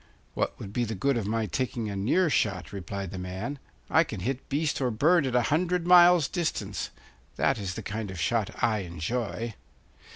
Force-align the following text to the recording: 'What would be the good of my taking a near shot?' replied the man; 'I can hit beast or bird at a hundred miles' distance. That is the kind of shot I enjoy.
'What 0.33 0.57
would 0.57 0.73
be 0.73 0.83
the 0.83 0.95
good 0.95 1.15
of 1.15 1.27
my 1.27 1.45
taking 1.45 1.87
a 1.87 1.95
near 1.95 2.27
shot?' 2.27 2.73
replied 2.73 3.11
the 3.11 3.19
man; 3.19 3.59
'I 3.87 4.03
can 4.05 4.19
hit 4.21 4.49
beast 4.49 4.81
or 4.81 4.89
bird 4.89 5.27
at 5.27 5.35
a 5.35 5.43
hundred 5.53 5.85
miles' 5.85 6.27
distance. 6.27 6.89
That 7.35 7.59
is 7.59 7.75
the 7.75 7.83
kind 7.83 8.09
of 8.09 8.19
shot 8.19 8.49
I 8.63 8.79
enjoy. 8.79 9.53